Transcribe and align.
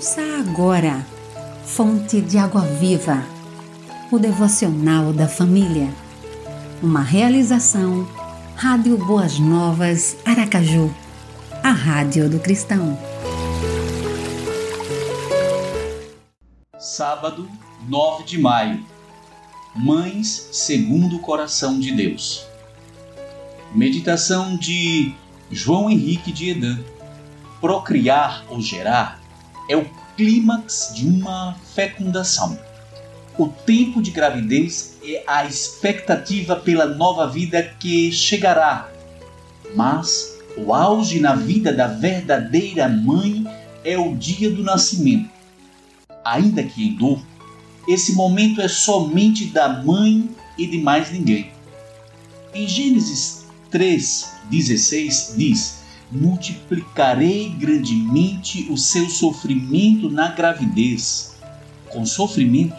Ouça 0.00 0.22
agora, 0.38 1.06
Fonte 1.62 2.22
de 2.22 2.38
Água 2.38 2.62
Viva, 2.62 3.22
o 4.10 4.18
devocional 4.18 5.12
da 5.12 5.28
família. 5.28 5.92
Uma 6.82 7.02
realização, 7.02 8.08
Rádio 8.56 8.96
Boas 8.96 9.38
Novas, 9.38 10.16
Aracaju, 10.24 10.90
a 11.62 11.70
Rádio 11.70 12.30
do 12.30 12.40
Cristão. 12.40 12.98
Sábado, 16.78 17.46
9 17.86 18.24
de 18.24 18.38
maio. 18.38 18.82
Mães 19.76 20.48
segundo 20.50 21.16
o 21.16 21.20
coração 21.20 21.78
de 21.78 21.92
Deus. 21.92 22.46
Meditação 23.74 24.56
de 24.56 25.14
João 25.50 25.90
Henrique 25.90 26.32
de 26.32 26.52
Edan. 26.52 26.78
Procriar 27.60 28.46
ou 28.48 28.62
gerar 28.62 29.19
é 29.70 29.76
o 29.76 29.88
clímax 30.16 30.90
de 30.96 31.06
uma 31.06 31.56
fecundação. 31.74 32.58
O 33.38 33.46
tempo 33.46 34.02
de 34.02 34.10
gravidez 34.10 34.98
é 35.04 35.22
a 35.24 35.46
expectativa 35.46 36.56
pela 36.56 36.86
nova 36.86 37.28
vida 37.28 37.62
que 37.78 38.10
chegará. 38.10 38.90
Mas 39.76 40.36
o 40.56 40.74
auge 40.74 41.20
na 41.20 41.36
vida 41.36 41.72
da 41.72 41.86
verdadeira 41.86 42.88
mãe 42.88 43.46
é 43.84 43.96
o 43.96 44.16
dia 44.16 44.50
do 44.50 44.64
nascimento. 44.64 45.30
Ainda 46.24 46.64
que 46.64 46.88
em 46.88 46.94
dor, 46.94 47.22
esse 47.86 48.12
momento 48.14 48.60
é 48.60 48.66
somente 48.66 49.46
da 49.46 49.68
mãe 49.68 50.28
e 50.58 50.66
de 50.66 50.78
mais 50.78 51.12
ninguém. 51.12 51.52
Em 52.52 52.66
Gênesis 52.66 53.46
3,16 53.72 55.36
diz: 55.36 55.79
multiplicarei 56.10 57.50
grandemente 57.50 58.66
o 58.70 58.76
seu 58.76 59.08
sofrimento 59.08 60.10
na 60.10 60.28
gravidez. 60.28 61.36
Com 61.88 62.04
sofrimento, 62.04 62.76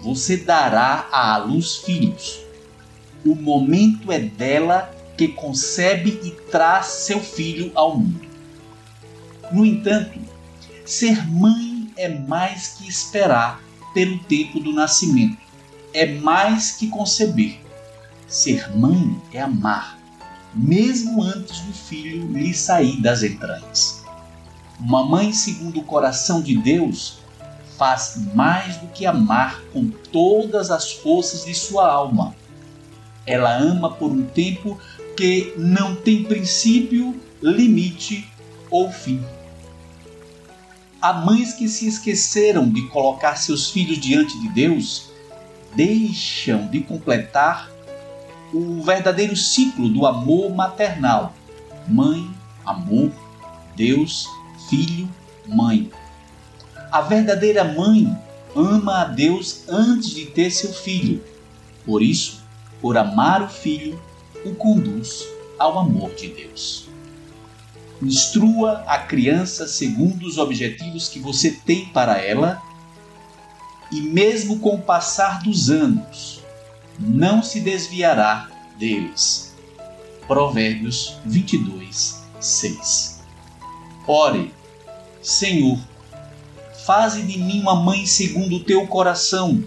você 0.00 0.36
dará 0.36 1.08
à 1.12 1.36
luz 1.36 1.76
filhos. 1.76 2.40
O 3.24 3.34
momento 3.34 4.10
é 4.10 4.18
dela 4.18 4.90
que 5.16 5.28
concebe 5.28 6.20
e 6.24 6.30
traz 6.50 6.86
seu 6.86 7.20
filho 7.20 7.70
ao 7.74 7.96
mundo. 7.96 8.26
No 9.52 9.64
entanto, 9.64 10.18
ser 10.84 11.28
mãe 11.28 11.90
é 11.96 12.08
mais 12.08 12.68
que 12.68 12.88
esperar 12.88 13.62
pelo 13.92 14.18
tempo 14.24 14.58
do 14.58 14.72
nascimento, 14.72 15.36
é 15.92 16.06
mais 16.06 16.72
que 16.72 16.88
conceber. 16.88 17.60
Ser 18.26 18.74
mãe 18.74 19.20
é 19.30 19.40
amar 19.40 20.01
mesmo 20.54 21.22
antes 21.22 21.60
do 21.60 21.72
filho 21.72 22.30
lhe 22.32 22.52
sair 22.52 23.00
das 23.00 23.22
entranhas. 23.22 24.02
Uma 24.78 25.04
mãe 25.04 25.32
segundo 25.32 25.80
o 25.80 25.84
coração 25.84 26.42
de 26.42 26.56
Deus 26.56 27.18
faz 27.78 28.16
mais 28.34 28.76
do 28.76 28.86
que 28.88 29.06
amar 29.06 29.60
com 29.72 29.88
todas 29.88 30.70
as 30.70 30.92
forças 30.92 31.44
de 31.44 31.54
sua 31.54 31.90
alma. 31.90 32.34
Ela 33.26 33.56
ama 33.56 33.90
por 33.90 34.10
um 34.10 34.24
tempo 34.24 34.78
que 35.16 35.54
não 35.56 35.94
tem 35.94 36.24
princípio, 36.24 37.20
limite 37.40 38.28
ou 38.70 38.90
fim. 38.90 39.24
Há 41.00 41.12
mães 41.12 41.52
que 41.54 41.68
se 41.68 41.86
esqueceram 41.88 42.68
de 42.68 42.88
colocar 42.88 43.36
seus 43.36 43.70
filhos 43.70 43.98
diante 43.98 44.40
de 44.40 44.48
Deus, 44.50 45.10
deixam 45.74 46.68
de 46.68 46.80
completar 46.80 47.71
o 48.52 48.82
verdadeiro 48.82 49.36
ciclo 49.36 49.88
do 49.88 50.06
amor 50.06 50.54
maternal: 50.54 51.34
mãe, 51.88 52.30
amor, 52.64 53.10
Deus, 53.74 54.28
filho, 54.68 55.08
mãe. 55.46 55.90
A 56.90 57.00
verdadeira 57.00 57.64
mãe 57.64 58.14
ama 58.54 59.02
a 59.02 59.04
Deus 59.04 59.68
antes 59.68 60.10
de 60.10 60.26
ter 60.26 60.50
seu 60.50 60.72
filho. 60.72 61.22
Por 61.86 62.02
isso, 62.02 62.42
por 62.80 62.98
amar 62.98 63.42
o 63.42 63.48
filho, 63.48 64.00
o 64.44 64.54
conduz 64.54 65.26
ao 65.58 65.78
amor 65.78 66.14
de 66.14 66.28
Deus. 66.28 66.88
Instrua 68.02 68.84
a 68.86 68.98
criança 68.98 69.66
segundo 69.66 70.26
os 70.26 70.36
objetivos 70.36 71.08
que 71.08 71.20
você 71.20 71.52
tem 71.52 71.86
para 71.86 72.18
ela, 72.18 72.60
e 73.90 74.00
mesmo 74.00 74.58
com 74.58 74.74
o 74.74 74.82
passar 74.82 75.42
dos 75.42 75.70
anos, 75.70 76.41
não 77.02 77.42
se 77.42 77.60
desviará 77.60 78.48
deles. 78.78 79.54
Provérbios 80.26 81.16
22, 81.24 82.22
6. 82.40 83.20
Ore, 84.06 84.54
Senhor, 85.20 85.78
faze 86.86 87.22
de 87.22 87.38
mim 87.38 87.60
uma 87.60 87.74
mãe 87.74 88.06
segundo 88.06 88.56
o 88.56 88.64
teu 88.64 88.86
coração, 88.86 89.62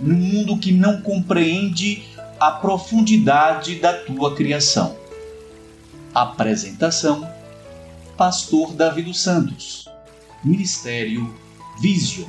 num 0.00 0.16
mundo 0.16 0.58
que 0.58 0.72
não 0.72 1.00
compreende 1.02 2.04
a 2.40 2.50
profundidade 2.50 3.76
da 3.76 3.92
tua 3.92 4.34
criação. 4.34 4.96
Apresentação: 6.14 7.30
Pastor 8.16 8.72
Davi 8.72 9.02
dos 9.02 9.20
Santos, 9.20 9.88
Ministério 10.42 11.34
Vision. 11.80 12.28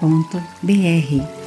.br 0.00 1.39